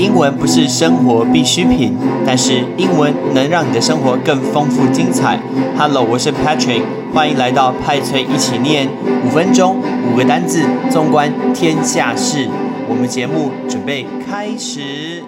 [0.00, 1.94] 英文不是生活必需品，
[2.24, 5.38] 但是英文能让你的生活更丰富精彩。
[5.76, 6.82] Hello，我是 Patrick，
[7.12, 8.88] 欢迎来到派翠一起念
[9.26, 9.76] 五分钟
[10.10, 12.48] 五个单字，纵观天下事。
[12.88, 15.22] 我们节目准备开始。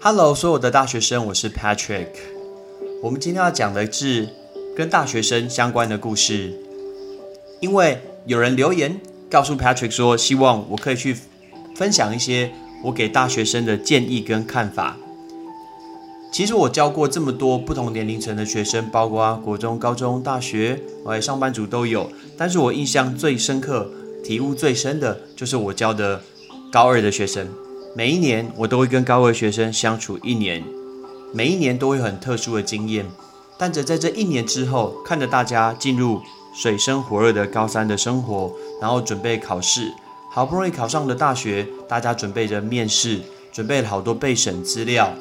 [0.00, 2.06] Hello，所有的大学生，我是 Patrick。
[3.02, 4.28] 我们今天要讲的是
[4.76, 6.54] 跟大学生相关的故事，
[7.58, 11.16] 因为有人留言告诉 Patrick 说，希望我可以去
[11.74, 12.52] 分享一些。
[12.84, 14.96] 我给大学生的建议跟看法，
[16.30, 22.10] 其实我教过这么多不同年龄层的学生，包括国中、高中、大学，哎，上班族都有。
[22.36, 23.90] 但是我印象最深刻、
[24.22, 26.22] 体悟最深的，就是我教的
[26.70, 27.48] 高二的学生。
[27.96, 30.62] 每一年我都会跟高二学生相处一年，
[31.32, 33.04] 每一年都会很特殊的经验。
[33.58, 36.20] 但是在这一年之后，看着大家进入
[36.54, 39.92] 水深火热的高三的生活，然后准备考试。
[40.38, 43.18] 好不容易考上了大学，大家准备着面试，
[43.52, 45.12] 准备了好多备审资料。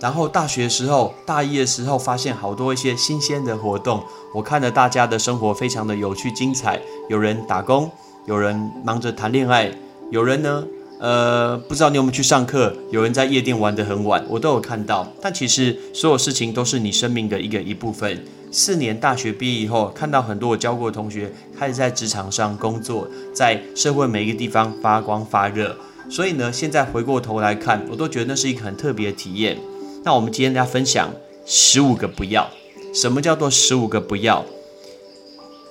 [0.00, 4.02] 然后大学时候，大一的时候，发现好多一些新鲜的活动。
[4.34, 7.88] 我看着大家的生活非常的有趣精彩，有人打工，
[8.26, 9.70] 有人忙着谈恋爱，
[10.10, 10.64] 有人呢，
[10.98, 15.06] 呃，不知道你有没有去上课，有人在夜店玩得很晚，我都有看到。
[15.22, 18.20] 但其实所有事情都是你生命的一个一部分。
[18.56, 25.76] 四年大学毕业以后，看到很多我教过的同学开始在职场上工作，在社会每一个地方发光发热。
[26.08, 29.58] 所以呢，现在回过头来看，我都觉得那是一个很特别的体验。
[30.02, 31.12] 那我们今天大家分享
[31.44, 32.48] 十五个不要。
[32.94, 34.42] 什么叫做十五个不要？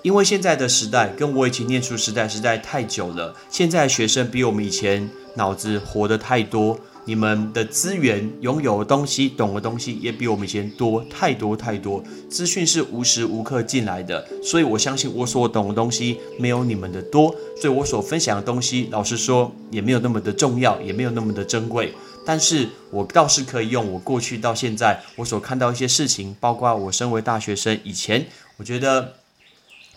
[0.03, 6.79] 因为现在的时代跟我以前念书时代实在太久了，现在的学生比我们以前脑子活得太多。
[7.07, 12.03] 你们的资源、拥有的东西、懂的东西也比我们以前多太多太多。
[12.29, 21.93] 资讯是无时无刻进来的，所以我相信我所懂的东西没有你们的多，所以我所分享的东西，老实说也没有那么的重要，也没有那么的珍贵。
[22.25, 28.25] 但是我倒是可以用我过去到现在我所看到一些事情，包括我身为大学生以前，
[28.57, 29.13] 我觉得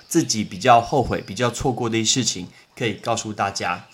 [0.06, 2.46] 自己比较后悔、比较错过的一些事情，
[2.76, 3.86] 可以告诉大家。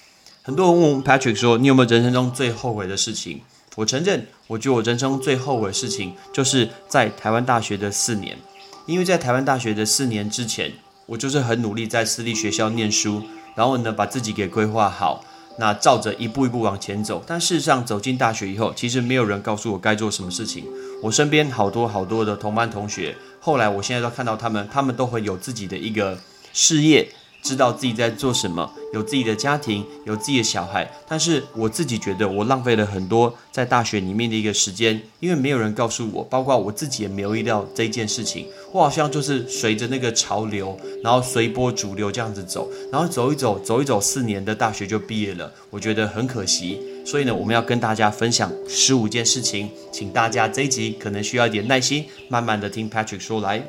[0.47, 3.41] 很多人问 Patrick 说：“你有没有人生中最后悔的事情？”
[3.77, 8.37] 我承认，我觉得我人生最后悔的事情就是在台湾大学的四年，
[8.85, 10.71] 因为在台湾大学的四年之前，
[11.07, 13.23] 我就是很努力在私立学校念书，
[13.55, 15.25] 然后呢把自己给规划好，
[15.59, 17.25] 那照着一步一步往前走。
[17.27, 20.67] 但事实上走进大学以后，其实没有人告诉我该做什么事情。
[21.03, 26.19] 我身边好多好多的同班同学，后来我现在都看到他们，他们都会有自己的一个
[26.53, 27.09] 事业。
[27.45, 46.81] 知道自己在做什么，有自己的家庭，有自己的小孩，但是我自己觉得我浪费了很多在大学里面的一个时间，因为没有人告诉我，包括我自己也没有意料这件事情，我好像就是随着那个潮流，然后随波逐流这样子走，然后走一走，走一走，四年的大学就毕业了，我觉得很可惜。
[47.05, 53.63] 所以呢，我们要跟大家分享十五件事情，请大家这一集可能需要一点耐心，慢慢的听 Patrick 说来。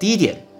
[0.00, 0.51] 第一点。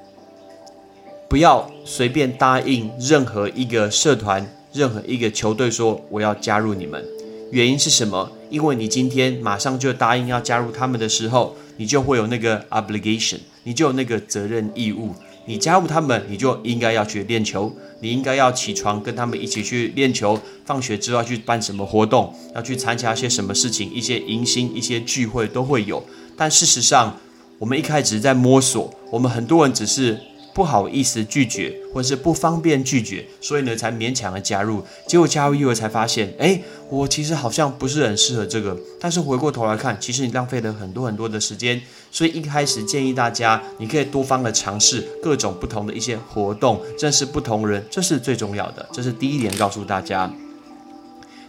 [1.33, 7.03] 不要随便答应任何一个社团、任何一个球队说我要加入你们。
[7.51, 8.31] 原因是什么？
[8.51, 15.15] 因为你今天马上就答应要加入他们的时候，你就会有那个 obligation，你就有那个责任义务。
[15.47, 20.39] 你加入他们，你就应该要去练球，你应该要起床跟他们一起去练球。
[20.67, 26.05] 放学之后要去办什么活动，要去参加些什么事情，一些迎新、一些聚会都会有。
[26.37, 27.17] 但事实上，
[27.59, 30.21] 我们一开始在摸索，我们很多人只是。
[30.55, 34.83] 不好意思拒绝，或者是不方便拒绝，所以呢才勉强的加入。
[35.07, 38.77] 结果加入以后才发现，哎，我其实好像不是很适合这个。
[39.01, 41.81] 但是回过头来看，其实你浪费了很多很多的时间。
[42.11, 48.87] 所以一开始建议大家，你可以多方的尝试各种不同的一些活动，认识不同人，这是最重要的。
[48.93, 50.31] 这是第一点告诉大家。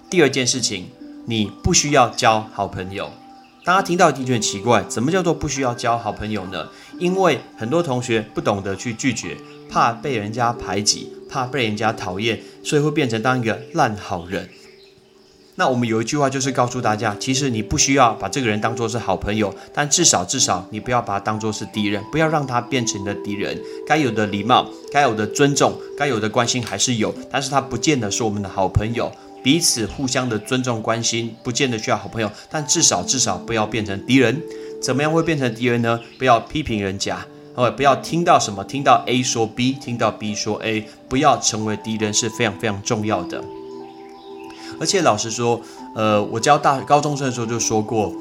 [0.10, 0.88] 第二件事情，
[1.26, 3.12] 你不需要交好朋友。
[3.66, 6.68] 大家听到的确很奇怪，怎么叫做不需要交好朋友呢？
[7.00, 9.38] 因为很多同学不懂得去拒绝，
[9.70, 14.50] 怕被人家排挤，怕被人家讨厌，所以会变成当一个烂好人。
[15.56, 23.58] 那我们有一句话就是告诉大家，其实你不需要把这个人当做是好朋友，但至少至少你不要把他当做是敌人，不要让他变成你的敌人。
[23.88, 29.10] 该有的礼貌，该有的尊重，该有的关心还是有，但是他不见得是我们的好朋友。
[29.44, 34.42] 彼此互相的尊重关心，不见得需要好朋友，但至少至少不要变成敌人。
[34.82, 36.00] 怎么样会变成敌人呢？
[36.18, 37.26] 不要批评人家，
[37.56, 43.44] 哦，不要听到什么，听到 A 说 B，听到 B 说 A，不要成为敌人是非常非常重要的。
[44.80, 45.62] 而且老实说，
[45.96, 48.14] 呃，我教大高中生的时候就说过，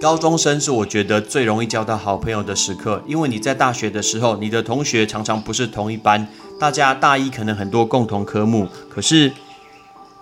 [0.00, 6.26] 高中生是我觉得最容易交到好朋友的时刻，因为你在大学的时候，你的同学常常不是同一班，
[6.58, 9.32] 大家大一可能很多共同科目，可是。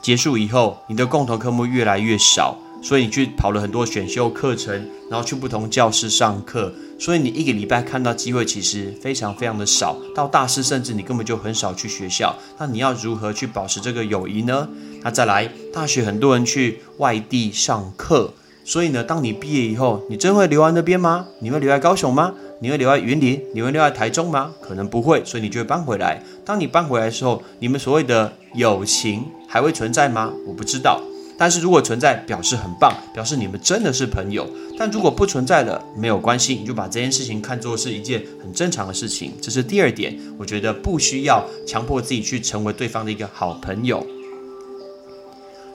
[0.05, 9.97] 结束以后，你的共同科目越来越少，所以你去跑了很多选修课程，然后去不同教室上课，所以你一个礼拜看到机会其实非常非常的少。
[10.15, 12.37] 到大四，甚至你根本就很少去学校。
[12.59, 14.69] 那你要如何去保持这个友谊呢？
[15.03, 21.25] 那再来，大学很多人去外地上课，所以呢，当你毕业以后，你真会留在那边吗？
[21.41, 22.35] 你会留在高雄吗？
[22.61, 23.43] 你会留在云林？
[23.55, 24.53] 你会留在台中吗？
[24.61, 26.23] 可能不会，所以你就会搬回来。
[26.45, 29.25] 当你搬回来的时候，你们所谓的友情
[29.55, 30.33] 还会存在吗？
[30.45, 31.01] 我不知道。
[31.39, 34.45] 但是如果存在，表示很棒，表示你们真的是朋友。
[34.77, 39.33] 但如果不存在了，没有关系，你就把这件事情看作是一件很正常的事情。
[39.41, 44.05] 这是第二点，我觉得不需要强迫自己去成为对方的一个好朋友。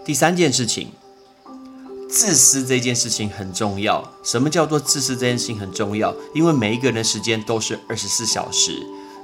[0.03, 0.89] 第三件事情。
[2.09, 4.13] 自私这件事情很重要。
[4.23, 6.13] 什么叫做自私这件事情很重要？
[6.35, 8.73] 因为每一个人的时间都是二十四小时。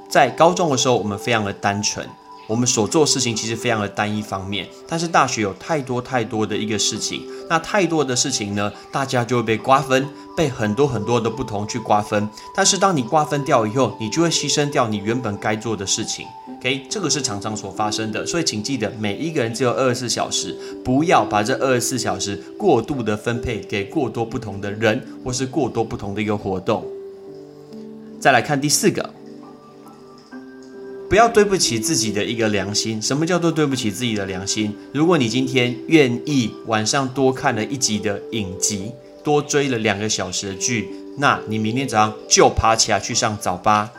[0.08, 2.08] 在高中的时候，我们非常的单纯，
[2.46, 4.66] 我们所做事情其实非常的单一方面。
[4.88, 12.28] 但是大学有太多太多的一个事情，那太多的事情呢，大家就会被瓜分，被很多很多的不同去瓜分。
[12.54, 16.26] 但是当你瓜分掉以后，你就会牺牲掉你原本该做的事情。
[16.58, 26.86] OK，这个是常常所发生的，所以请记得，每一个人只有二十四小时，不要把这二十四小时过度的分配给过多不同的人，或是过多不同的一个活动。
[28.18, 29.12] 再来看第四个，
[31.08, 33.00] 不要对不起自己的一个良心。
[33.00, 34.74] 什么叫做对不起自己的良心？
[34.92, 38.90] 如果你今天愿意晚上多看了一集的影集，
[39.22, 40.88] 多追了两个小时的剧，
[41.18, 43.90] 那你明天早上就爬起来去上早八。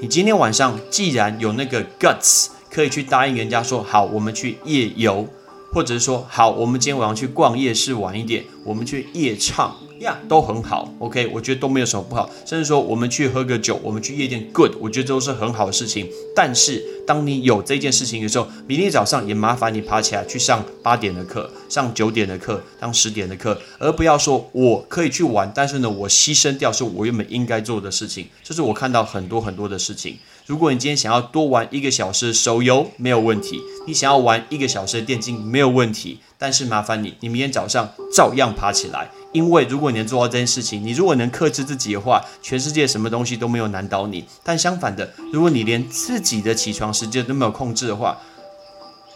[0.00, 5.26] 你今天晚上既然有那个 guts，可以去答应人家说好，我们去夜游，
[5.72, 9.76] 或者是说好，我们今天晚上去逛夜市晚一点，我们去夜唱。
[10.00, 12.30] 呀，都很好，OK，我觉得都没有什么不好。
[12.46, 16.08] 甚至说我们去喝个酒，我们去夜店，Good，我觉得都是很好的事情。
[16.34, 28.28] 但是当你有这件事情的时候，明天早上也麻烦你爬起来去上八点的课，上九点的课，上十点的课，而不要说我可以去玩，但是呢，我牺牲掉是我原本应该做的事情。
[28.44, 30.16] 这是我看到很多很多的事情。
[30.46, 36.20] 如果你今天想要多玩一个小时手游，没有问题；你想要玩一个小时的电竞，没有问题。
[36.38, 39.10] 但是麻烦你，你明天早上照样爬起来。
[39.32, 44.24] 因为如果你能做到这件事情，你如果能克制自己的话，全世界什么东西都没有难倒你。
[44.42, 48.16] 但相反的，如果你连自己的起床时间都没有控制的话，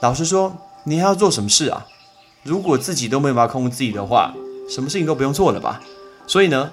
[0.01, 0.55] 老实说，
[0.85, 1.87] 你还要做什么事啊？
[2.43, 4.35] 如果自己都没办法控制自己的话，
[4.69, 5.81] 什么事情都不用做了吧？
[6.27, 6.73] 所以呢，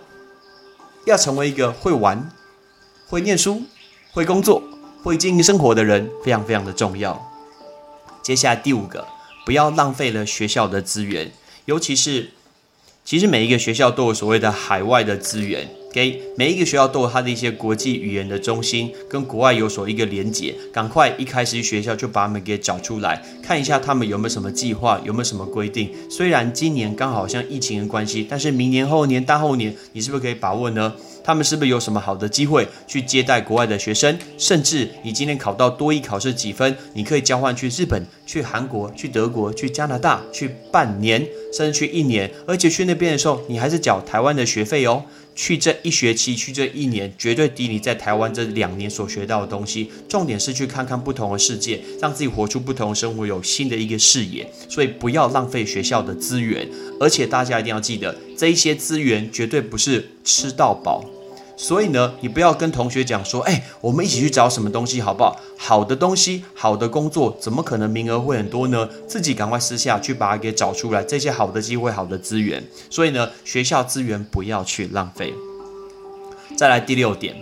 [1.06, 2.30] 要成为一个会玩、
[3.08, 3.64] 会念书、
[4.12, 4.62] 会工作、
[5.02, 7.18] 会经营生活的人，非常非常的重要。
[8.22, 9.08] 接下来第五个，
[9.46, 11.32] 不要浪费了学校的资源，
[11.64, 12.32] 尤其是。
[13.06, 20.54] 其实每一个学校都有所谓的海外的资源，给每一个学校都有它的一些国际语言的中心，跟国外有所一个连接。
[20.72, 25.90] 赶快一开始学校就把他们给找出来，看一下他们有没有什么计划，有没有什么规定。
[26.08, 30.94] 虽然今年刚好像疫情的关系，但是明年、后年、大后年，你是不是可以把握呢？
[31.24, 34.18] 他们是不是有什么好的机会去接待国外的学生？
[34.38, 42.32] 甚至你今天考到多一考试几分，你可以交换去日本、去韩国、去德国、去加拿大去半年，甚至去一年。
[42.46, 45.04] 而且去那边的时候，你还是缴台湾的学费哦。
[45.34, 49.90] 去这一学期，去这一年，绝对抵你在台湾这两年所学到的东西。
[50.08, 54.48] 重点是去看看不同的世界，让自己活出不同的生活，有新的一个视野。
[54.70, 61.04] 所以不要浪费学校的资源，而且大家一定要记得，这一些资源绝对不是吃到饱。
[61.62, 65.38] 所以呢，你不要跟同学讲说，哎，我们一起去找什么东西好不好？
[65.58, 68.88] 好的东西，好的工作，怎么可能名额会很多呢？
[69.06, 72.66] 自己赶快私下去把它给找出来，这些好的机会、好的资源。
[72.90, 75.34] 所以呢，学校资源不要去浪费。
[76.56, 77.36] 再来第六点，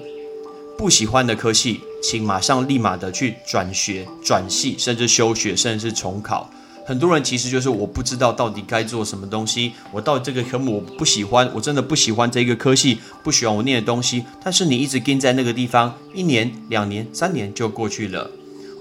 [0.79, 6.49] 不喜欢的科系，请马上立马的去转学、转系，甚至休学，甚至是重考。
[6.87, 14.23] 很多人其实就是我不知道到底该做什么东西，我到这个科目我不喜欢，我真的不喜欢这个科系，不喜欢我念的东西。
[14.41, 18.31] 但是你一直跟在那个地方，一年、两年、三年就过去了。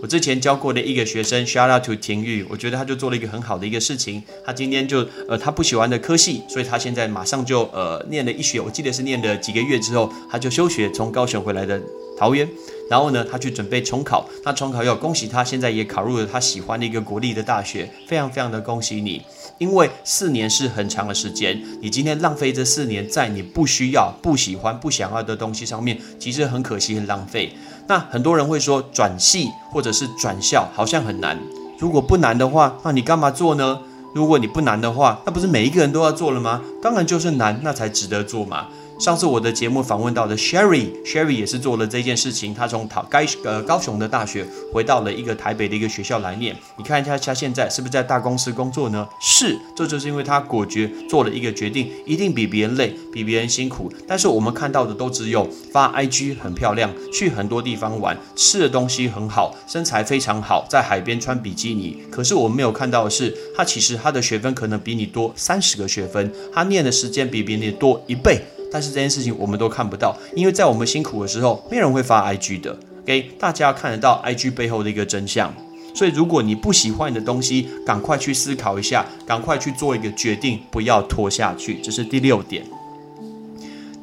[0.00, 4.22] 我之前教过的一个学生，shout out to 田玉，我觉得他就做了一个很好的一个事情。
[4.44, 11.82] 他今天就呃他不喜欢的科系，所以他现在马上就呃念了一学，我记得是念了几个月之后，他就休学，从高雄回来的
[12.16, 12.48] 桃园。
[12.88, 14.28] 然后呢，他去准备重考。
[14.44, 19.22] 那重考要恭喜他，现在也考入了他喜欢的一个国立的大学，非常非常的恭喜你。
[19.58, 27.52] 因为四年是很长的时间，你今天浪费这四年在你不需要、不喜欢、不想要的东西上面，其实很可惜、很浪费。
[27.88, 31.38] 那很多人会说转系或者是转校好像很难。
[31.78, 33.80] 如果不难的话，那你干嘛做呢？
[34.14, 36.62] 如果你不难的话，那不是每一个人都要做了吗？
[36.82, 38.66] 当然就是难，那才值得做嘛。
[38.98, 42.54] 上次我的节目访问到的 Sherry，Sherry 也是做了这件事情。
[42.54, 46.56] 他从讨该呃高雄的大学回到了一个台北的一个学校来念。
[46.78, 49.06] 你看一下他现在是不是在大公司工作呢？
[49.20, 53.92] 是，这就是因为他果决做了一个决定，一定比别人累，比别人辛苦。
[54.08, 62.02] 但是我们看到的都只有发 IG 很漂亮，去很多地方玩，吃的东西很好，身材非常好，在海边穿比基尼。
[62.10, 68.40] 可是我们没有看到的是，他其实他的学分可能比你多三十个学分，他念的时间比别人多一倍。
[68.76, 72.78] 但是这件事情我们都看不到，因为在我们辛苦的时候，没有人会发 IG 的。
[73.04, 75.50] OK，大家看得到 IG 背后的一个真相。
[75.94, 81.80] 所以，如果你不喜欢的东西，赶快去思考一下，赶快去做一个决定，不要拖下去。
[81.82, 82.66] 这是第六点。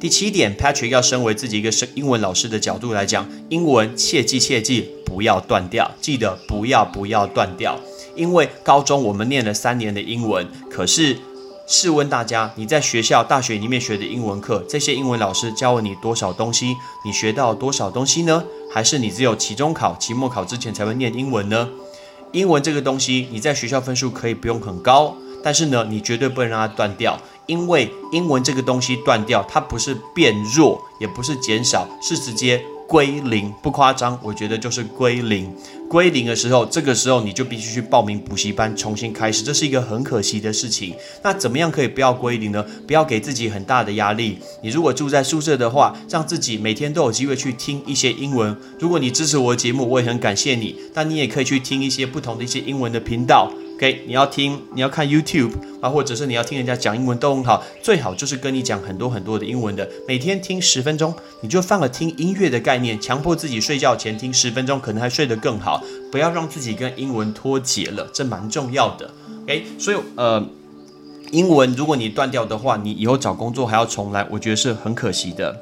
[0.00, 7.78] 第七点，Patrick 要身为自己一个是英文老师的角度来讲，英文切记切记不要断掉，记得不要不要断掉。
[8.16, 11.16] 因为高中我们念了三年的英文，可是。
[11.66, 16.76] 试问大家，你在学校、大学里面学的英文课，这些英文老师教了你多少东西？
[17.04, 18.44] 你学到多少东西呢？
[18.70, 21.70] 还是你只有期中考、期末考之前才会念英文呢？
[22.32, 32.62] 英文这个东西，你在学校分数可以不用很高，但是呢，你绝对不能让它断掉，因为英文这个东西断掉，它不是变弱，也不是减少，是直接。
[32.86, 35.50] 归零不夸张，我觉得就是归零。
[35.88, 40.94] 归零的时候，这个时候你就必须去报名补习班，重新开始，这是一个很可惜的事情。
[41.22, 42.64] 那怎么样可以不要归零呢？
[42.86, 44.38] 不要给自己很大的压力。
[44.62, 48.56] 你如果住在宿舍的话，让自己每天都有机会去听一些英文。
[48.78, 50.76] 如果你支持我的节目，我也很感谢你。
[50.92, 53.50] 但你也可以去听一些不同的一些英文的频道。
[53.76, 55.50] OK，你要听，你要看 YouTube
[55.80, 65.82] 啊，或者是你要听人家讲英文都很好，最好就是跟你讲很多很多的英文的，每天听十分钟，你就放了听音乐的概念，强迫自己睡觉前听十分钟，可能还睡得更好。
[66.12, 69.10] 不要让自己跟英文脱节了，这蛮重要的。
[69.42, 70.46] OK，所以呃，
[71.32, 75.60] 英文如果你断掉的话，你以后找工作还要重来，我觉得是很可惜的。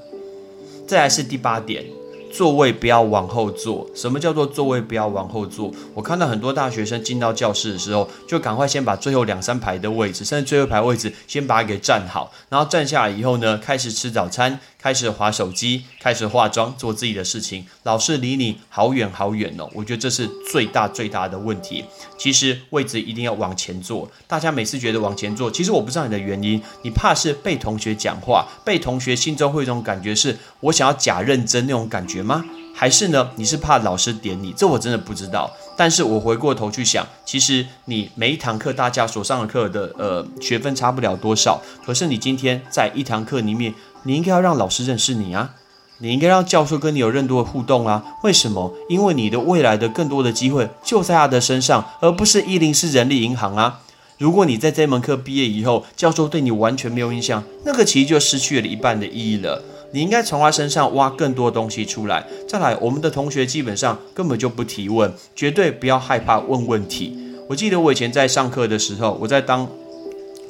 [0.86, 1.86] 再来是第八点。
[2.32, 3.86] 座位不要往后坐。
[3.94, 5.70] 什么叫做座位不要往后坐？
[5.94, 12.32] 我看到很多大学生进到教室的时候，就赶快先把最后两三排的位置，甚至最后一排位置，先把它给占好。
[12.48, 17.64] 然后站下来以后呢，开始吃早餐，开始划手机，开始化妆，做自己的事情。
[17.84, 21.84] 老师离你好远好远哦，我觉得这是最大最大的问题。
[22.18, 24.10] 其实位置一定要往前坐。
[24.26, 26.60] 大家每次觉得往前坐，其实我不知道你的原因。
[26.82, 32.20] 你怕是被同学讲话，被同学心中会有一种感觉，是我想要假认真那种感觉。
[32.22, 32.44] 吗？
[32.74, 33.30] 还是呢？
[33.36, 34.50] 你是怕老师点你？
[34.52, 35.50] 这我真的不知道。
[35.76, 41.60] 但是我回过头去想，其实你每一堂课大家所上的课的呃学分差不了多少。
[41.84, 45.54] 可是你今天在一堂课里面，你应该要让老师认识你啊，
[45.98, 48.02] 你应该让教授跟你有更多的互动啊。
[48.22, 48.72] 为什么？
[48.88, 53.80] 因为你的未来的更多的机会就在他的身上，而不是一零四人力银行啊。
[54.18, 59.62] 如果你在这门课毕业以后，教授对你完全没有印象，那个其实就失去了一半的意义了。
[59.92, 62.26] 你应该从他身上挖更多东西出来。
[62.48, 67.18] 再来，我们的同学基本上根本就不提问，绝对不要害怕问问题。
[67.48, 69.68] 我记得我以前在上课的时候，我在当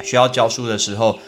[0.02, 1.18] 学校教书的时候，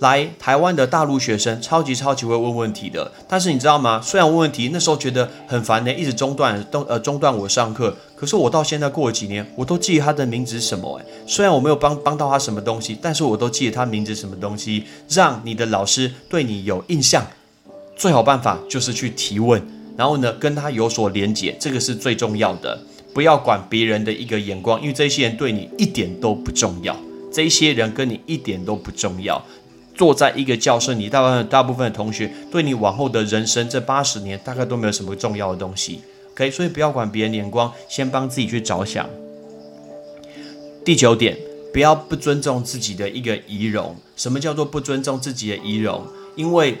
[0.00, 3.10] 来台湾的大陆学生超级超级会问问题的。
[3.28, 4.00] 但是你知道吗？
[4.02, 7.96] 虽然问问题那时候觉得很烦的，一直中断，都呃中断我上课。
[8.14, 10.98] 可是我到现在过了几年，我都记得他的名字是什么。
[10.98, 17.26] 诶，虽然我没有帮帮到他什么东西，但是我都记得他名字什么东西，让你的老师对你有印象。
[17.96, 19.60] 最好办法就是去提问，
[19.96, 22.78] 然后呢跟他有所连结，这个是最重要的。
[23.12, 26.96] 不要管别人的一个眼光，因为这些人对你一点都不重要。
[27.32, 29.44] 这些人跟你一点都不重要。
[29.98, 36.00] 坐在一个教室，你大部分大部分的同学对你往后的人生这八十年大概都没有什么重要的东西。
[36.34, 39.04] OK，所以不要管别人眼光，先帮自己去着想。
[40.84, 41.36] 第九点，
[41.72, 43.96] 不要不尊重自己的一个仪容。
[44.16, 46.06] 什么叫做不尊重自己的仪容？
[46.36, 46.78] 因为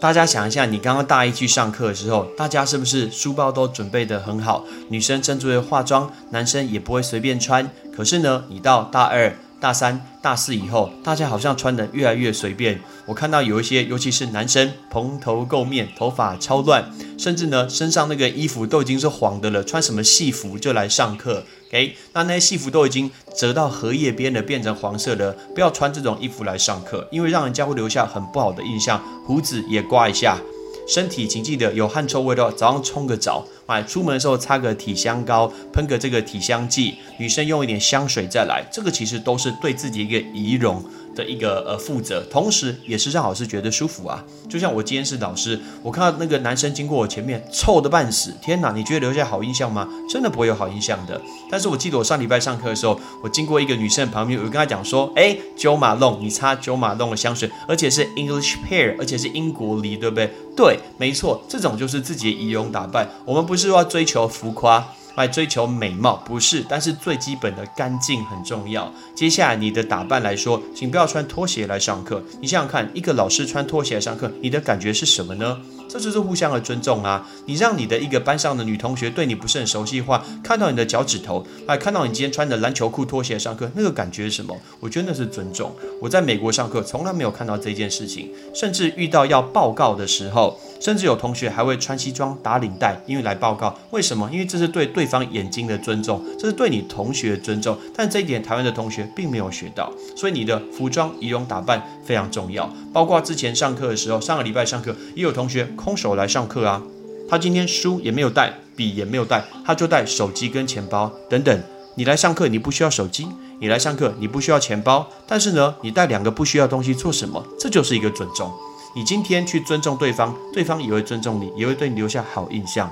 [0.00, 4.64] 大家想一下，你刚刚大一去上课的时候，大家是不是书包都准备得很好？
[4.88, 7.70] 女生甚至会化妆，男生也不会随便穿。
[7.94, 12.80] 可是呢，你到大二、大三、大四以后，大家好像穿得越来越随便。
[13.06, 21.44] 我看到有一些，尤其是男生，蓬头垢面，头发超乱，甚至呢，身上那个衣服都已经是黄的了，穿什么戏服就来上课。
[21.70, 29.00] 诶，那那些戏服都已经折到荷叶边了，变成黄色的，不要穿这种衣服来上课，因为让人家会留下很不好的印象。
[29.24, 30.40] 胡子也刮一下，
[30.86, 33.46] 身体请记得有汗臭味道，早上冲个澡。
[33.66, 40.84] 买，出门的时候擦个体香膏，喷个这个体香剂，女生用一点香水再来，这个其实都是对自己一个仪容。
[41.14, 44.24] 的一个呃负责，同时也是让老师觉得舒服啊。
[44.48, 48.72] 就像我今天是老师，我看到那个男生经过我前面，臭的半死，天哪！
[48.72, 49.88] 你觉得留下好印象吗？
[50.08, 51.20] 真的不会有好印象的。
[51.50, 63.08] 但是我记得我上礼拜上课的时候，我经过一个女生旁边，我跟她讲说：“哎，九马龙，你擦九马龙的香水，而且是 English Pear，而且是英国梨，对不对？”对，没错，这种就是自己的仪容打扮。
[63.24, 64.86] 我们不是要追求浮夸。
[65.16, 68.92] 来追求美貌不是，但是最基本的干净很重要。
[69.14, 72.22] 接下来你的打扮来说，请不要穿拖鞋来上课。
[72.40, 75.60] 你想想看，一个老师穿拖鞋来上课，你的感觉是什么呢？
[75.92, 77.28] 这就是互相的尊重啊！
[77.44, 84.58] 你让你的一个班上的女同学对你不是很熟悉的话，看到你的脚趾头，来看到你今天穿的篮球裤拖鞋上课，那个感觉是什么？
[84.80, 85.70] 我觉得那是尊重。
[86.00, 90.58] 我在美国上课从来没有看到这件事情，甚至遇到要报告的时候。
[90.80, 93.72] 甚至有同学还会穿西装打领带，因为来报告。
[93.92, 94.28] 为什么？
[94.32, 97.78] 因为这是对对方眼睛的尊重，这是对你同学的尊重。
[97.94, 102.68] 但这一点台湾的同学并没有学到，所以你的服装仪容打扮非常重要。
[102.92, 106.80] 包括之前上课的时候，上个礼拜上课也有同学空手来上课啊，
[107.28, 111.62] 他今天书也没有带，笔也没有带，他就带手机跟钱包等等。
[111.96, 113.26] 你来上课你不需要手机，
[113.58, 117.44] 你来上课你不需要钱包，但是呢，你带两个不需要东西做什么？
[117.58, 118.50] 这就是一个尊重。
[118.94, 122.90] 你今天去尊重对方，对方也会尊重你，也会对你留下好印象。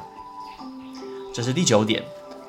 [1.33, 2.03] 这是第九点，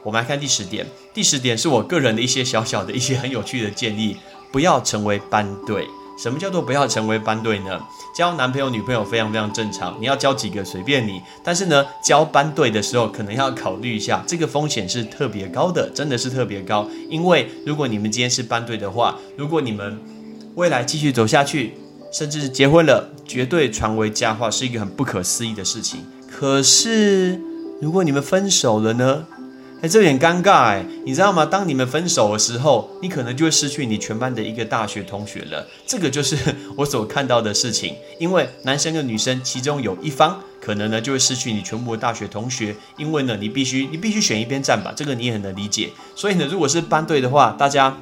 [0.04, 0.88] 我们来看第十点。
[1.14, 4.18] 第十点是我个人的一些小小的一些很有趣的建议：
[4.52, 5.88] 不要成为班队。
[6.18, 7.80] 什么叫做不要成为班队呢？
[8.14, 11.22] 交男朋友女朋友非常非常正常，你要交几个随便你。
[11.44, 16.88] 但是呢，交班队的时候可能要考虑一下，这个风险是特别高的，真的是特别高。
[17.10, 20.00] 因为如果你们今天是班队的话，如果你们
[20.56, 21.74] 未来继续走下去，
[22.12, 26.02] 甚至结婚了，绝对传为佳话，是一个很不可思议的事情。
[26.30, 27.40] 可是，
[27.82, 29.26] 如果你们分手了呢？
[29.82, 31.44] 哎，这有点尴尬哎，你知道吗？
[31.44, 35.68] 当你们分手的时候，你可能就会失去你全班的一个大学同学了。
[35.88, 36.38] 这个就是
[36.78, 37.96] 我所看到的事情。
[38.20, 45.90] 因为男生跟女生其中有一方可能呢就会失去你全部的大学同学，因为呢你必须你必须选一边站吧，这个你也很能理解。
[46.16, 47.98] 所以呢，如果是班队的话，大家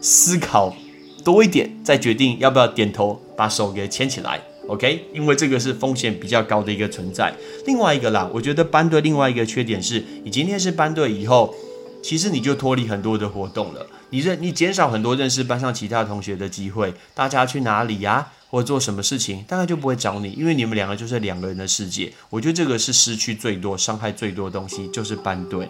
[0.00, 0.74] 思考。
[1.22, 5.06] 多一点，再决定要不要点头把手给牵起来，OK？
[5.12, 7.34] 因为这个是风险比较高的一个存在。
[7.66, 11.54] 另外一个啦，我觉得班队另外一个缺点是，你今天是班队以后，
[12.02, 22.12] 其实你就脱离很多的活动了，你认你减少很多认识班上其他同学的机会，大家去哪里呀，或做什么事情，大概就不会找你，因为你们两个就是两个人的世界。
[22.30, 25.68] 我觉得这个是失去最多、伤害最多的东西，就是班队。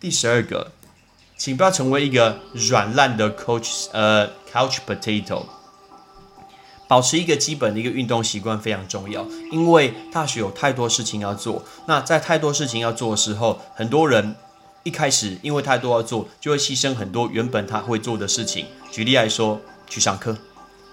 [0.00, 0.72] 第十二个。
[1.34, 2.38] 请不要成为一个
[2.70, 5.42] 软烂的 coach，呃，couch potato。
[6.92, 11.62] 保持一个基本的一个运动习惯非常重要，因为大学有太多事情要做。
[11.86, 14.36] 那在太多事情要做的时候，很多人
[14.82, 18.66] 一开始因为太多要做，就会牺牲很多原本他会做的事情。
[18.90, 20.36] 举例来说，去上课，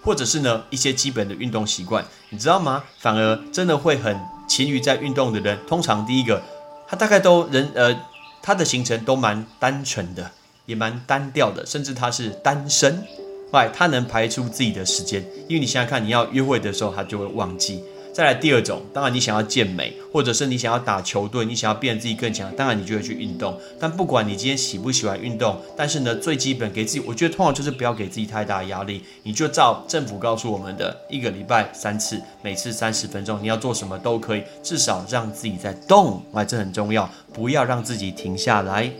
[0.02, 2.82] 或者是呢一些基本的运动习惯，你知道吗？
[3.00, 6.42] 反而真的会很勤于在运动的人，通常第一个，
[6.88, 7.94] 他大概都人呃，
[8.42, 10.32] 他的行程都蛮单纯的。
[10.66, 13.04] 也蛮单调的，甚至他是单身，
[13.52, 17.84] 外他能排出自己的时间，因为你想想看，你要约会的时候，他就会忘记。
[18.12, 23.58] 再来第二种，当然你想要健美，或者是你想要打球队，你想要变得自己更强，当然你就会去运动。
[23.80, 38.92] 但不管你今天喜不喜欢运动，但是呢，最基本给自己，我觉得通常就是不要给自己太大压力，你就照政府告诉我们的一个礼拜三次，每次三十分钟，你要做什么都可以，至少让自己在动，哎，这很重要，不要让自己停下来。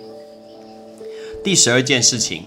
[1.44, 2.44] 第十二件事情，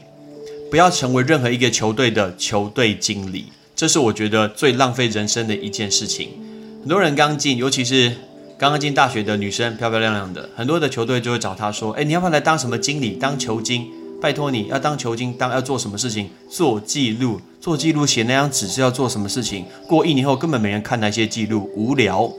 [0.73, 3.45] 不要成为任何一个球队的球队经理，
[3.77, 6.31] 这是我觉得最浪费人生的一件事情。
[6.81, 8.11] 很多人刚进，尤其是
[8.57, 13.11] 刚刚进大学的女生，漂漂亮亮的，很多的球队就会找她说：“哎，你要不要来当什么经理？
[13.17, 13.87] 当球经？
[14.19, 16.31] 拜托你要当球经，当要做什么事情？
[16.49, 19.67] 做记录，做记录，写那张纸是要做什么事情？
[19.87, 22.33] 过一年后根本没人看那些记录，无聊。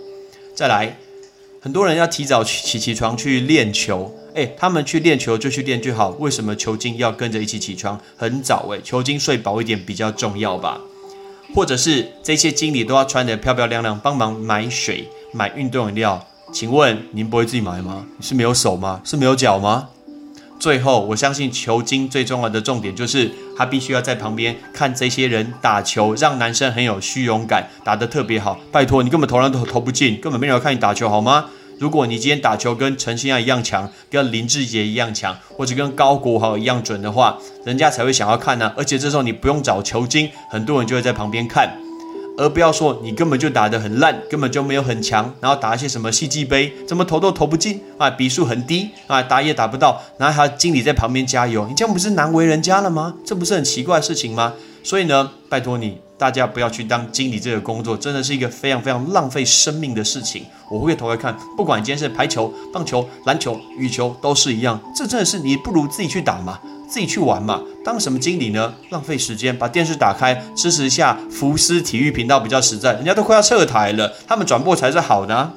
[0.55, 0.97] 再来，
[1.61, 8.67] 很多人要提早起起床去练球。”哎，他们去练球就去练就好，为什么球精要跟着一起起床很早？
[8.71, 10.81] 哎，球精睡饱一点比较重要吧？
[11.53, 16.25] 或者是这些经理都要穿得漂漂亮亮，帮忙买水、买运动饮料？
[16.51, 18.05] 请问您不会自己买吗？
[18.17, 19.01] 你是没有手吗？
[19.03, 19.89] 是没有脚吗？
[20.59, 28.57] 最后，我相信球精最重要的重点就是他必须要在旁边看这些人打球，让男生很有虚荣感，打得特别好。
[28.71, 31.45] 拜托，你根本投篮都投不进，根本没人看你打球，好吗？
[31.79, 38.71] 如果你今天打球跟陈星耀一样强，跟林志杰一样强，或者跟高国豪一样准的话，人家才会想要看呢。
[38.77, 41.77] 而且这时候你不用找球精，很多人就会在旁边看。
[42.35, 53.13] 而不要说你根本就打得很烂，根本就没有很强，然后打一些什么戏剧杯，怎么投都投不进啊，比数很低啊，打也打不到，然后还有经理在旁边加油，你这样不是难为人家了吗？
[53.23, 54.53] 这不是很奇怪的事情吗？
[54.81, 60.45] 所以呢，拜托你，大家不要去当经理这个工作，真的是一个非常非常浪费生命的事情。
[60.71, 64.79] 我会头来看，不管今天是排球、棒球、篮球、羽球，都是一样。
[64.95, 66.57] 这真的是你不如自己去打嘛，
[66.87, 67.61] 自己去玩嘛。
[67.83, 68.73] 当什么经理呢？
[68.89, 72.93] 浪费时间，把电视打开，支持一下福斯体育频道比较实在。
[72.93, 75.51] 人家都快要撤台了，他们转播才是好的。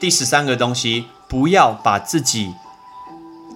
[0.00, 2.54] 第十三个东西，不要把自己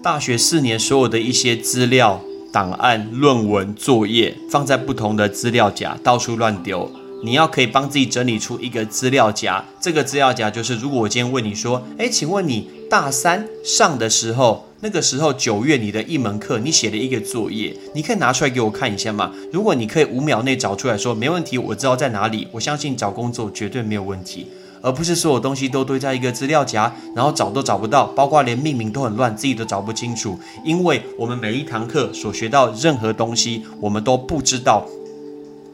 [0.02, 2.20] 大学四年所有的一些资料。
[2.52, 6.90] 档案、论文、作业放在不同的资料夹，到处乱丢。
[7.24, 9.64] 你要可以帮自己整理出一个资料夹。
[9.80, 19.32] 这个资料夹就是，如果我今天问你说，诶，请问你大三上的时候，那个时候九月你的一门课，你写了一个作业，你可以拿出来给我看一下吗？
[19.50, 24.46] 如果你可以五秒内找出来说没问题，我知道在哪里，我相信找工作绝对没有问题。
[24.86, 30.38] 而不是所有东西都堆在一个资料夹，然后找都找不到，包括连命名都很乱，自己都找不清楚。
[30.64, 34.86] 因为我们每一堂课所学到任何东西，我们都不知道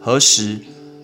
[0.00, 0.58] 何时、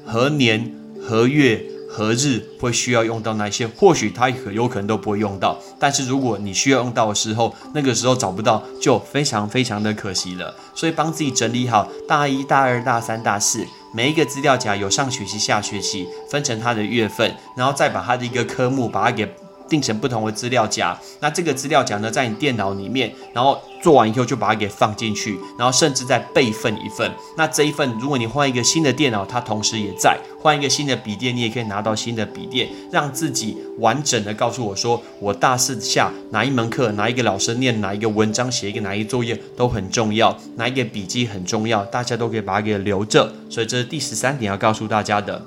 [0.07, 0.75] 何年、
[1.07, 1.62] 何月。
[1.90, 3.66] 何日会需要用到那些？
[3.66, 5.59] 或许他可有可能都不会用到。
[5.79, 10.55] 但是如果你需要用到的时候，那个时候找不到，就非常非常的可惜了。
[10.75, 19.29] 所以帮自己整理好大一、大二、大三、大四每一个资料夹，有上学期、下学期，分成它的月份，然后再把它的一个科目把它给。
[19.68, 27.11] 定成不同的资料夹，那这个资料夹呢，在你电脑里面，然后做完以后就把它给放进去，然后甚至再备份一份。
[27.37, 43.33] 那这一份，如果你换一个新的电脑，它同时也在；换一个新的笔电，你也可以拿到新的笔电，让自己完整的告诉我说，我大四下哪一门课，哪一个老师念哪一个文章，写一个哪一个作业都很重要，哪一个笔记很重要，大家都可以把它给留着。
[43.50, 45.42] 所以这是第十三点要告诉大家的。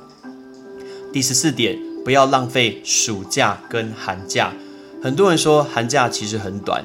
[1.11, 1.90] 第十四点。
[2.03, 4.53] 不要浪费暑假跟寒假。
[5.03, 6.83] 很多人说寒假其实很短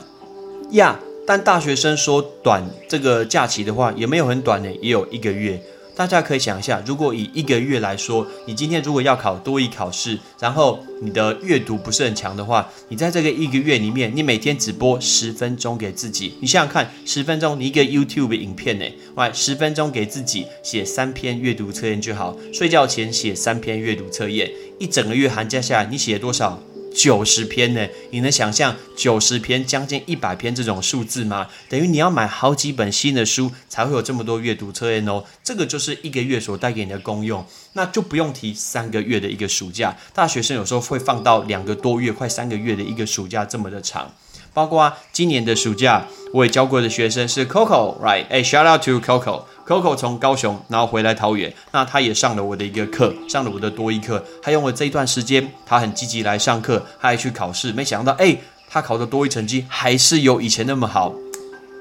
[0.71, 5.63] 呀，但大学生说短这个假期的话也没有很短呢，也有一个月。
[5.97, 26.63] 大家可以想一下，如果以一个月来说，你今天如果要考多一考试，然后你的阅读不是很强的话，你在这个一个月里面，你每天只播十分钟给自己，你想想看，十分钟你一个 YouTube 影片呢，喂，十分钟给自己写三篇阅读测验就好，睡觉前写三篇阅读测验，一整个月寒假下来，你写了多少？
[26.97, 27.87] 九十篇呢？
[28.11, 31.47] 你能想象九十篇将近一百篇这种数字吗？
[31.69, 35.23] 等于你要买好几本新的书才会有这么多阅读测验哦。
[35.45, 39.95] 这个就是一个月所带给你的功用，那就不用提三个月的一个暑假。
[40.15, 44.11] 大学生有时候会放到两个多月、快三个月的一个暑假这么的长。
[44.55, 48.25] 包括今年的暑假，我也教过的学生是 Coco，right？
[48.31, 49.45] 哎，shout out to Coco。
[49.67, 54.25] Coco 从高雄然后回来桃园，那他也上了我的一个课，上了我的多一课。
[54.41, 57.73] 他用了这一段时间，他很积极来上课，他还去考试。
[57.73, 58.37] 没想到，哎，
[58.71, 61.13] 他考的多一成绩还是有以前那么好。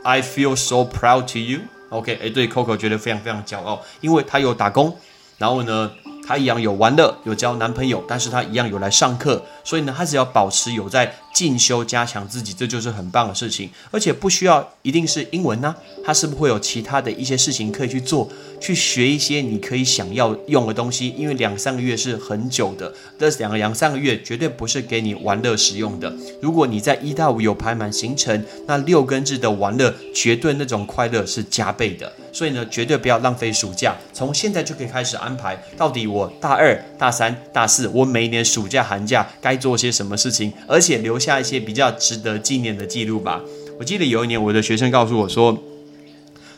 [0.04, 1.60] I feel so proud to you。
[1.90, 4.98] OK，哎，对，Coco 觉得非常非常骄傲，因为他有打工，
[5.38, 5.92] 然后呢。
[6.28, 18.30] 他一样有玩乐，有交男朋友，但是他一样有来上课，所以呢，他只要保持有在进修、加强自己，这就是很棒的事情，而且不需要一定是英文呢，他是不是会有其他的一些事情可以去做，
[18.62, 21.14] 去学一些你可以想要用的东西？
[21.18, 26.16] 因为两三个月是很久的，这两个两三个月绝对不是给你玩乐使用的。
[26.42, 32.10] 如果你在一到五有排满行程，那六根日的玩乐绝对那种快乐是加倍的。
[32.32, 35.62] 所以呢，绝对不要浪费暑假，从现在就可以开始安排。
[35.78, 43.42] 到底我大二、大三、大四，我每一年暑假、寒假该做些什么事情，而且留下一些比较值得纪念的记录吧。
[43.80, 45.58] 我记得有一年，我的学生告诉我说，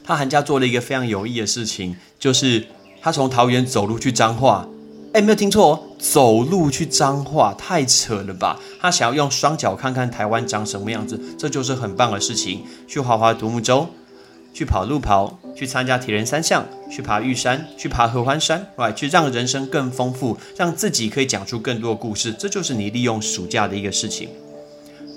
[0.04, 2.66] 他寒假做了一个非常有意的事情，就是
[3.02, 4.68] 他从桃园走路去彰化。
[5.14, 8.60] 哎，没有听错哦，走路去彰化，太扯了吧？
[8.82, 12.64] 他想要用双脚看看台湾长什么样子，这就是很棒的事情。
[12.88, 13.88] 去滑滑独木舟。
[14.54, 24.30] 去跑路跑，去参加铁人三项，去爬玉山，去爬合欢山，来去让人生更丰富，让自己可以讲出更多的故事，这就是你利用暑假的一个事情。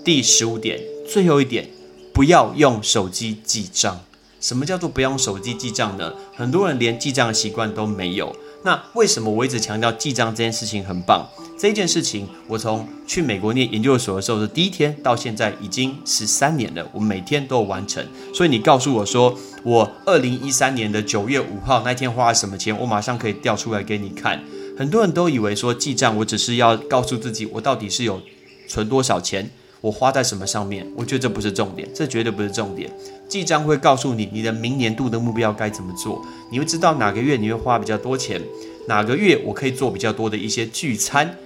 [0.02, 1.68] 第十五点，最后一点，
[2.14, 4.00] 不要用手机记账。
[4.40, 6.14] 什么叫做不用手机记账呢？
[6.34, 8.34] 很多人连记账的习惯都没有。
[8.64, 11.28] 那为什么我一直强调记账这件事情很棒？
[11.58, 18.02] 这件事情，我从去美国念研究所的时候的第一天到现在已经十三年了，我每天都有完成。
[18.34, 24.42] 所以你告诉我说，我二零一三年的九月五号那天花了什么钱，我马上可以调出来给你看。
[24.78, 28.22] 很多人都以为说记账，我只是要告诉自己我到底是有
[28.66, 30.86] 存多少钱，我花在什么上面？
[30.96, 32.90] 我觉得这不是重点，这绝对不是重点。
[33.28, 38.40] 记账会告诉你你的明年度的目标该怎么做，你会知道哪个月你会花比较多钱，
[38.88, 41.36] 哪个月我可以做比较多的一些聚餐，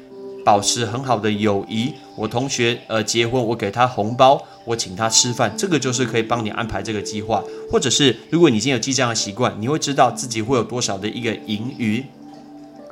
[0.44, 1.92] 保持很好的友谊。
[2.16, 7.44] 我同学呃结婚，我给他红包，我请他吃饭，这个就是可以帮你安排这个计划。
[7.70, 12.04] 或者是如果你已经有记账的习惯，你会知道自己会有多少的一个盈余。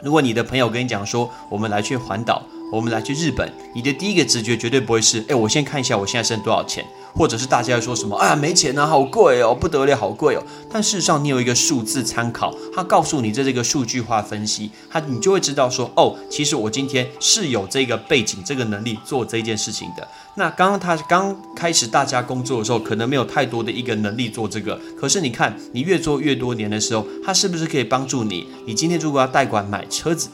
[0.03, 2.43] 如果你的朋友跟你讲说，我们来去环岛。
[2.73, 6.83] 我们来去日本，你的第一个直觉绝对不会是，哎，我先看一下我现在剩多少钱，
[7.13, 10.43] 或者是大家说什么，啊，没钱啊，好贵哦，不得了，好贵哦。
[10.71, 20.09] 但事实上，你有一个数字参考，它告诉你在这个数据化分析，它你就会知道说，哦，其实我今天是有这个背景、这个能力做这件事情的。
[20.37, 28.49] 那刚刚他刚开始大家工作的时候，可能没有太多的一个能力做这个，可是你看，你越做越多年的时候，它是不是可以帮助你？
[28.67, 30.31] 你今天如果要贷款买车子，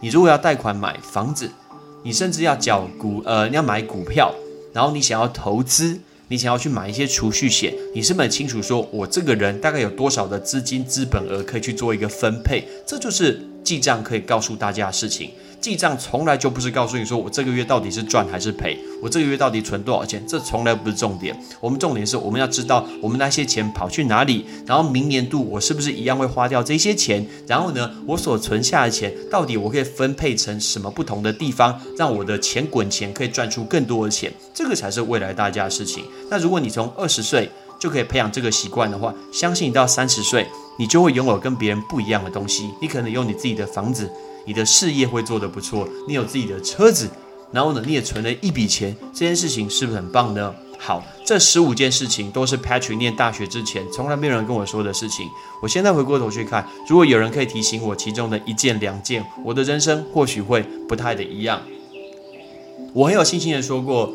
[0.00, 1.48] 你如果要贷款买房子。
[2.06, 4.32] 你甚至要缴股，呃，你要买股票，
[4.72, 12.62] 然后你想要投资，你想要去买一些储蓄险，你是不是很清楚说，我这个人大概有多少的资金资本额可以去做一个分配？
[12.86, 15.32] 这就是记账可以告诉大家的事情。
[15.60, 21.36] 记账从来就不是告诉你说我这个月到底是赚还是赔，我这个月到底存多少钱，这从来不是重点。
[21.60, 36.04] 我们重点是我们要知道我们那些钱跑去哪里，然后明年度我是不是一样会花掉这些钱，然后呢，我所存下的钱到底我可以分配成什么不同的地方，让我的钱滚钱可以赚出更多的钱，这个才是未来大家的事情。
[36.30, 40.46] 那如果你从二十岁就可以培养这个习惯的话，相信你到三十岁，
[40.78, 42.70] 你就会拥有跟别人不一样的东西。
[42.80, 44.10] 你可能有你自己的房子。
[44.48, 47.10] 你的事业会做得不错，你有自己的车子，
[47.50, 50.54] 然后呢，你也存了一笔钱，这件事情是不是很棒呢？
[50.78, 55.28] 好，这十五件事情都是 Patrick 念大学之前从来没有人跟我说的事情。
[55.60, 61.60] 我现在回过头去看，如果有人可以提醒我其中的一件、两件，我的人生或许会不太的一样。
[62.92, 64.12] 我很有信心的说过。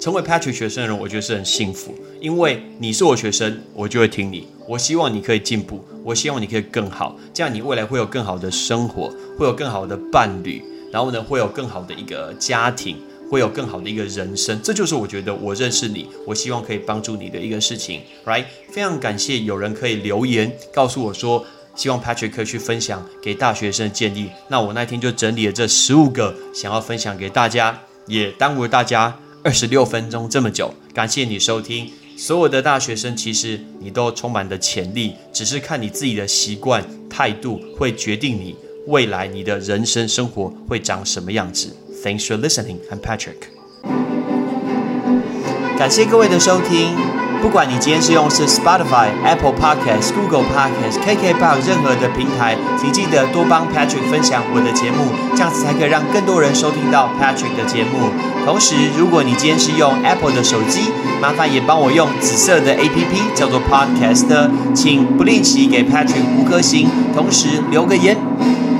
[0.00, 4.46] 成为 Patrick 学生的人，我觉得是很幸福，因为你是我学生，我就会听你。
[4.68, 12.96] 我希望你可以进步，我希望你可以更好，这样你未来会有更好的生活，会有更好的伴侣，然后呢，会有更好的一个家庭，
[13.30, 14.60] 会有更好的一个人生。
[14.62, 18.00] 这就是我觉得我认识你，我希望可以帮助你的一个事情。
[18.24, 18.44] Right？
[18.70, 21.44] 非常感谢有人可以留言告诉我说，
[21.76, 24.30] 希望 Patrick 可以去分享给大学生的建议。
[24.48, 29.16] 那我那天就整理了这十五个想要分享给大家，也耽误了大家。
[29.46, 31.88] 二十六分钟这么久，感谢你收听。
[32.16, 38.56] 所有的大学生，其实你都充满的潜力，只是看你自己的习惯态度，会决定你
[38.88, 41.68] 未来你的人生生活会长什么样子。
[42.02, 42.78] Thanks for listening.
[42.90, 43.36] I'm Patrick.
[45.78, 47.25] 感谢各位的收听。
[47.42, 58.10] 不管你今天是用是 Spotify、Apple Podcast、Google Podcast、KKBox 任何的平台，请记得多帮 Patrick 分享我的节目，这样子才可以让更多人收听到 Patrick 的节目。
[58.44, 68.16] 同时，如果你今天是用 Apple 的手机，麻烦也帮我用紫色的 APP 叫做 Podcast，请不吝惜给 Patrick 五颗星，同时留个言。